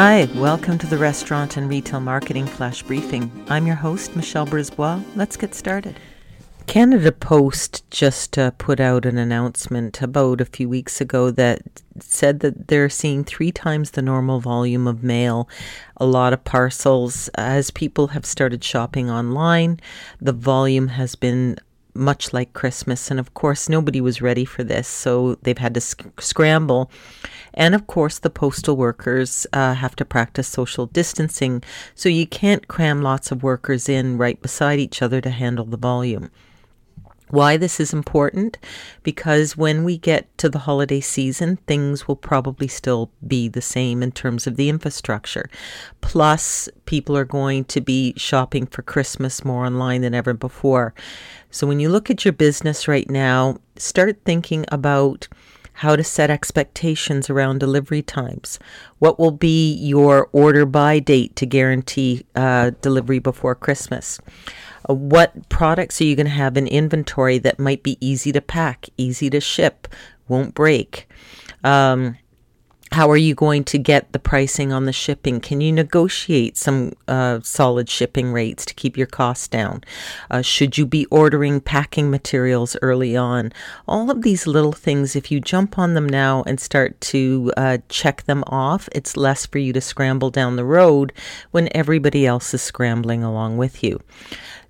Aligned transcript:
Hi, 0.00 0.28
welcome 0.36 0.78
to 0.78 0.86
the 0.86 0.96
Restaurant 0.96 1.56
and 1.56 1.68
Retail 1.68 1.98
Marketing 1.98 2.46
Flash 2.46 2.84
Briefing. 2.84 3.32
I'm 3.48 3.66
your 3.66 3.74
host, 3.74 4.14
Michelle 4.14 4.46
Brisbois. 4.46 5.02
Let's 5.16 5.36
get 5.36 5.56
started. 5.56 5.98
Canada 6.68 7.10
Post 7.10 7.82
just 7.90 8.38
uh, 8.38 8.52
put 8.52 8.78
out 8.78 9.04
an 9.04 9.18
announcement 9.18 10.00
about 10.00 10.40
a 10.40 10.44
few 10.44 10.68
weeks 10.68 11.00
ago 11.00 11.32
that 11.32 11.82
said 11.98 12.38
that 12.40 12.68
they're 12.68 12.88
seeing 12.88 13.24
three 13.24 13.50
times 13.50 13.90
the 13.90 14.00
normal 14.00 14.38
volume 14.38 14.86
of 14.86 15.02
mail, 15.02 15.48
a 15.96 16.06
lot 16.06 16.32
of 16.32 16.44
parcels. 16.44 17.28
As 17.34 17.72
people 17.72 18.06
have 18.08 18.24
started 18.24 18.62
shopping 18.62 19.10
online, 19.10 19.80
the 20.20 20.32
volume 20.32 20.86
has 20.86 21.16
been 21.16 21.58
much 21.94 22.32
like 22.32 22.52
Christmas. 22.52 23.10
And 23.10 23.18
of 23.20 23.34
course, 23.34 23.68
nobody 23.68 24.00
was 24.00 24.22
ready 24.22 24.44
for 24.44 24.64
this, 24.64 24.88
so 24.88 25.36
they've 25.42 25.58
had 25.58 25.74
to 25.74 25.80
sc- 25.80 26.20
scramble. 26.20 26.90
And 27.54 27.74
of 27.74 27.86
course, 27.86 28.18
the 28.18 28.30
postal 28.30 28.76
workers 28.76 29.46
uh, 29.52 29.74
have 29.74 29.96
to 29.96 30.04
practice 30.04 30.48
social 30.48 30.86
distancing, 30.86 31.62
so 31.94 32.08
you 32.08 32.26
can't 32.26 32.68
cram 32.68 33.02
lots 33.02 33.32
of 33.32 33.42
workers 33.42 33.88
in 33.88 34.18
right 34.18 34.40
beside 34.40 34.78
each 34.78 35.02
other 35.02 35.20
to 35.20 35.30
handle 35.30 35.64
the 35.64 35.76
volume. 35.76 36.30
Why 37.30 37.56
this 37.56 37.80
is 37.80 37.92
important? 37.92 38.58
Because 39.02 39.56
when 39.56 39.84
we 39.84 39.98
get 39.98 40.36
to 40.38 40.48
the 40.48 40.60
holiday 40.60 41.00
season, 41.00 41.56
things 41.66 42.08
will 42.08 42.16
probably 42.16 42.68
still 42.68 43.10
be 43.26 43.48
the 43.48 43.62
same 43.62 44.02
in 44.02 44.12
terms 44.12 44.46
of 44.46 44.56
the 44.56 44.68
infrastructure. 44.68 45.48
Plus, 46.00 46.68
people 46.86 47.16
are 47.16 47.24
going 47.24 47.64
to 47.66 47.80
be 47.80 48.14
shopping 48.16 48.66
for 48.66 48.82
Christmas 48.82 49.44
more 49.44 49.66
online 49.66 50.02
than 50.02 50.14
ever 50.14 50.34
before. 50.34 50.94
So, 51.50 51.66
when 51.66 51.80
you 51.80 51.88
look 51.88 52.10
at 52.10 52.24
your 52.24 52.32
business 52.32 52.88
right 52.88 53.08
now, 53.08 53.58
start 53.76 54.20
thinking 54.24 54.64
about 54.68 55.28
how 55.78 55.94
to 55.94 56.02
set 56.02 56.28
expectations 56.28 57.30
around 57.30 57.60
delivery 57.60 58.02
times. 58.02 58.58
What 58.98 59.16
will 59.16 59.30
be 59.30 59.74
your 59.74 60.28
order 60.32 60.66
by 60.66 60.98
date 60.98 61.36
to 61.36 61.46
guarantee 61.46 62.26
uh, 62.34 62.72
delivery 62.80 63.20
before 63.20 63.54
Christmas? 63.54 64.18
Uh, 64.88 64.94
what 64.94 65.48
products 65.48 66.00
are 66.00 66.04
you 66.04 66.16
going 66.16 66.26
to 66.26 66.32
have 66.32 66.56
in 66.56 66.66
inventory 66.66 67.38
that 67.38 67.58
might 67.58 67.82
be 67.82 67.98
easy 68.00 68.32
to 68.32 68.40
pack, 68.40 68.88
easy 68.96 69.28
to 69.30 69.40
ship, 69.40 69.88
won't 70.28 70.54
break? 70.54 71.08
Um, 71.64 72.16
how 72.92 73.10
are 73.10 73.16
you 73.16 73.34
going 73.34 73.64
to 73.64 73.78
get 73.78 74.12
the 74.12 74.18
pricing 74.18 74.72
on 74.72 74.84
the 74.84 74.92
shipping? 74.92 75.40
Can 75.40 75.60
you 75.60 75.72
negotiate 75.72 76.56
some 76.56 76.92
uh, 77.06 77.40
solid 77.42 77.88
shipping 77.88 78.32
rates 78.32 78.64
to 78.66 78.74
keep 78.74 78.96
your 78.96 79.06
costs 79.06 79.48
down? 79.48 79.84
Uh, 80.30 80.42
should 80.42 80.78
you 80.78 80.86
be 80.86 81.06
ordering 81.06 81.60
packing 81.60 82.10
materials 82.10 82.76
early 82.80 83.16
on? 83.16 83.52
All 83.86 84.10
of 84.10 84.22
these 84.22 84.46
little 84.46 84.72
things, 84.72 85.14
if 85.14 85.30
you 85.30 85.40
jump 85.40 85.78
on 85.78 85.94
them 85.94 86.08
now 86.08 86.42
and 86.46 86.58
start 86.58 87.00
to 87.02 87.52
uh, 87.56 87.78
check 87.88 88.24
them 88.24 88.42
off, 88.46 88.88
it's 88.92 89.16
less 89.16 89.46
for 89.46 89.58
you 89.58 89.72
to 89.72 89.80
scramble 89.80 90.30
down 90.30 90.56
the 90.56 90.64
road 90.64 91.12
when 91.50 91.68
everybody 91.74 92.26
else 92.26 92.54
is 92.54 92.62
scrambling 92.62 93.22
along 93.22 93.58
with 93.58 93.82
you. 93.82 94.00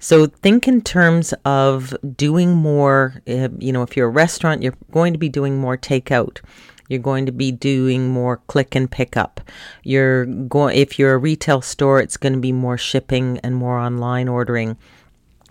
So 0.00 0.26
think 0.26 0.68
in 0.68 0.82
terms 0.82 1.34
of 1.44 1.96
doing 2.16 2.54
more. 2.54 3.22
You 3.26 3.72
know, 3.72 3.82
if 3.82 3.96
you're 3.96 4.08
a 4.08 4.10
restaurant, 4.10 4.62
you're 4.62 4.76
going 4.92 5.12
to 5.12 5.18
be 5.18 5.28
doing 5.28 5.58
more 5.58 5.76
takeout. 5.76 6.40
You're 6.88 7.00
going 7.00 7.26
to 7.26 7.32
be 7.32 7.52
doing 7.52 8.08
more 8.08 8.38
click 8.48 8.74
and 8.74 8.90
pick 8.90 9.16
up. 9.16 9.40
You're 9.84 10.26
going 10.26 10.76
if 10.76 10.98
you're 10.98 11.14
a 11.14 11.18
retail 11.18 11.60
store, 11.60 12.00
it's 12.00 12.16
going 12.16 12.32
to 12.32 12.38
be 12.38 12.52
more 12.52 12.78
shipping 12.78 13.38
and 13.44 13.54
more 13.54 13.78
online 13.78 14.28
ordering. 14.28 14.76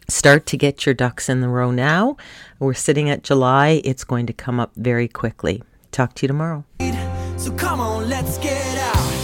Start 0.10 0.46
to 0.48 0.58
get 0.58 0.86
your 0.86 0.96
ducks 0.96 1.30
in 1.30 1.42
the 1.42 1.50
row 1.50 1.70
now. 1.70 2.18
We're 2.60 2.74
sitting 2.74 3.10
at 3.10 3.24
July. 3.24 3.82
It's 3.84 4.04
going 4.04 4.26
to 4.28 4.34
come 4.34 4.60
up 4.60 4.72
very 4.76 5.08
quickly. 5.08 5.62
Talk 5.92 6.16
to 6.16 6.24
you 6.24 6.28
tomorrow. 6.28 6.66
So 7.38 7.52
come 7.52 7.80
on, 7.80 8.10
let's 8.10 8.38
get 8.38 8.78
out. 8.78 9.17